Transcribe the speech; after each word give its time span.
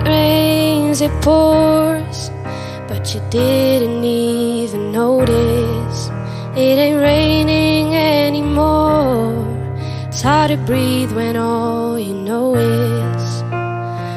it 0.00 0.08
rains, 0.08 1.00
it 1.00 1.10
pours, 1.22 2.30
but 2.88 3.14
you 3.14 3.20
didn't 3.30 4.04
even 4.04 4.92
notice. 4.92 6.08
It 6.56 6.78
ain't 6.78 7.00
raining 7.00 7.94
anymore. 7.94 9.46
It's 10.08 10.22
hard 10.22 10.50
to 10.50 10.56
breathe 10.56 11.12
when 11.12 11.36
all 11.36 11.98
you 11.98 12.14
know 12.14 12.54
is 12.54 13.42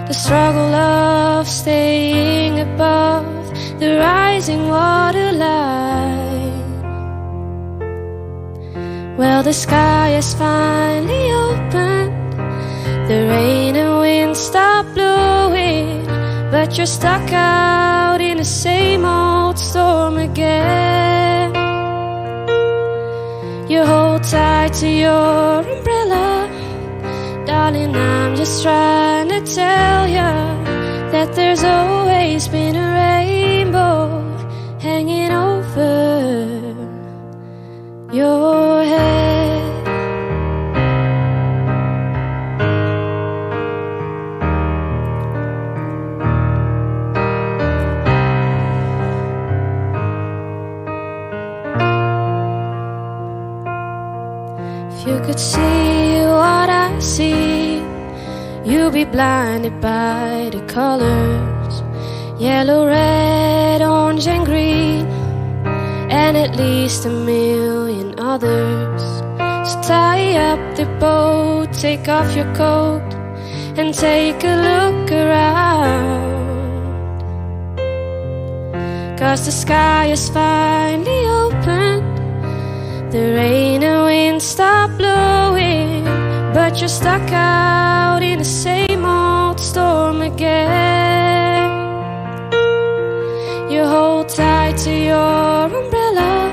the 0.08 0.14
struggle 0.14 0.76
of 0.76 1.48
staying 1.48 2.60
above 2.60 3.26
the 3.80 3.98
rising 4.00 4.68
water 4.68 5.32
line. 5.32 6.54
Well, 9.18 9.44
the 9.44 9.54
sky 9.54 10.10
has 10.10 10.34
finally 10.34 11.32
opened. 11.32 11.93
But 16.54 16.78
you're 16.78 16.86
stuck 16.86 17.34
out 17.34 18.22
in 18.22 18.38
the 18.38 18.46
same 18.46 19.04
old 19.06 19.58
storm 19.58 20.20
again. 20.20 21.50
You 23.68 23.84
hold 23.84 24.22
tight 24.22 24.72
to 24.74 24.88
your 24.88 25.64
umbrella, 25.64 26.48
darling. 27.48 27.96
I'm 27.96 28.36
just 28.36 28.62
trying 28.62 29.30
to 29.30 29.42
tell 29.42 30.08
you 30.08 30.30
that 31.12 31.34
there's 31.34 31.64
always 31.64 32.48
been 32.48 32.76
a 32.76 32.93
If 54.94 55.08
you 55.08 55.20
could 55.26 55.40
see 55.40 56.22
what 56.22 56.70
I 56.70 56.98
see, 57.00 57.82
you'd 58.64 58.94
be 58.94 59.06
blinded 59.06 59.82
by 59.82 60.50
the 60.52 60.62
colors 60.68 61.84
yellow, 62.40 62.86
red, 62.88 63.82
orange, 63.82 64.28
and 64.28 64.46
green, 64.46 65.06
and 66.10 66.36
at 66.36 66.56
least 66.58 67.06
a 67.06 67.10
million 67.10 68.20
others. 68.20 69.02
So 69.70 69.82
tie 69.82 70.36
up 70.50 70.76
the 70.76 70.86
boat, 71.00 71.72
take 71.74 72.08
off 72.08 72.36
your 72.36 72.54
coat, 72.54 73.08
and 73.78 73.94
take 73.94 74.44
a 74.44 74.56
look 74.70 75.12
around. 75.12 76.34
Cause 79.18 79.46
the 79.46 79.52
sky 79.52 80.08
is 80.08 80.30
finally 80.30 81.26
open. 81.44 82.04
The 83.12 83.34
rain 83.40 83.84
wind 84.34 84.42
stop 84.42 84.90
blowing, 84.98 86.04
but 86.54 86.80
you're 86.80 86.88
stuck 86.90 87.32
out 87.32 88.24
in 88.24 88.40
the 88.40 88.46
same 88.46 89.06
old 89.06 89.60
storm 89.60 90.22
again. 90.22 91.70
You 93.72 93.84
hold 93.86 94.30
tight 94.30 94.78
to 94.86 94.92
your 94.92 95.66
umbrella, 95.80 96.52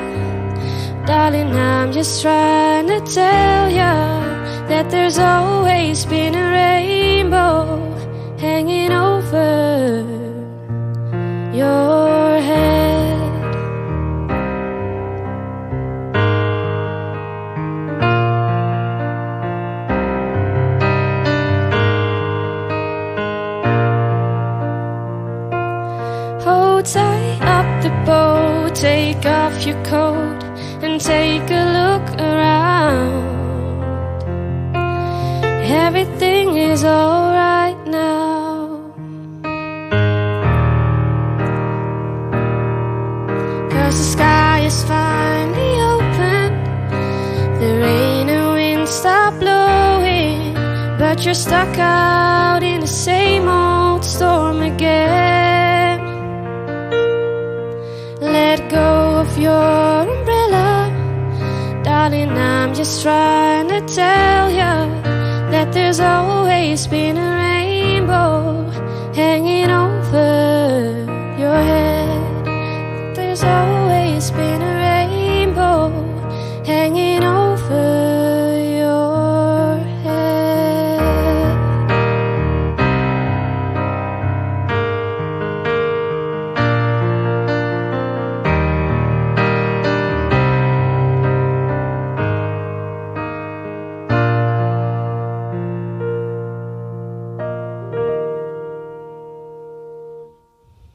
darling. 1.06 1.52
I'm 1.56 1.90
just 1.92 2.20
trying 2.22 2.86
to 2.88 3.00
tell 3.00 3.70
you 3.70 3.94
that 4.68 4.90
there's 4.90 5.18
always 5.18 6.04
been 6.04 6.34
a 6.34 6.46
rainbow 6.60 7.64
boat, 28.10 28.74
take 28.74 29.24
off 29.24 29.54
your 29.66 29.80
coat, 29.84 30.40
and 30.84 31.00
take 31.00 31.48
a 31.62 31.64
look 31.78 32.06
around. 32.28 33.12
Everything 35.86 36.46
is 36.70 36.82
alright 36.84 37.80
now. 37.86 38.56
Cause 43.74 43.96
the 44.00 44.08
sky 44.16 44.56
is 44.70 44.78
finally 44.92 45.74
open. 45.94 46.48
The 47.60 47.70
rain 47.84 48.26
and 48.36 48.48
wind 48.58 48.88
stop 48.88 49.32
blowing, 49.44 50.54
but 51.02 51.16
you're 51.24 51.40
stuck 51.48 51.74
out 51.78 52.62
in 52.72 52.80
the 52.80 52.94
same 53.06 53.46
old 53.48 54.04
storm 54.04 54.58
again 54.72 55.49
let 58.50 58.68
go 58.68 59.20
of 59.22 59.38
your 59.38 59.68
umbrella. 60.06 60.90
Darling, 61.84 62.30
I'm 62.30 62.74
just 62.74 63.00
trying 63.00 63.68
to 63.68 63.80
tell 64.02 64.50
you 64.50 64.74
that 65.52 65.72
there's 65.72 66.00
always 66.00 66.88
been 66.88 67.16
a 67.16 67.30
rainbow 67.44 68.68
hanging 69.14 69.70
over 69.70 70.30
your 71.42 71.60
head. 71.72 73.14
There's 73.14 73.44
always 73.44 73.69